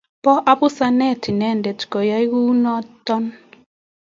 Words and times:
Pa 0.23 0.33
abusnat 0.51 1.23
eng 1.29 1.29
inendet 1.39 1.81
koyay 1.91 2.25
kou 2.31 2.49
notok 2.63 3.25